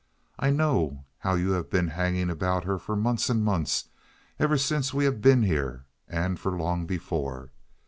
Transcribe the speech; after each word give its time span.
I 0.39 0.49
know 0.49 1.05
how 1.19 1.35
you 1.35 1.51
have 1.51 1.69
been 1.69 1.89
hanging 1.89 2.31
about 2.31 2.63
her 2.63 2.79
for 2.79 2.95
months 2.95 3.29
and 3.29 3.45
months—ever 3.45 4.57
since 4.57 4.95
we 4.95 5.05
have 5.05 5.21
been 5.21 5.43
here, 5.43 5.85
and 6.07 6.39
for 6.39 6.57
long 6.57 6.87
before. 6.87 7.51